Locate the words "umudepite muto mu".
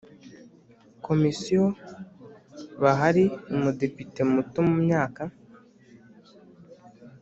3.55-4.75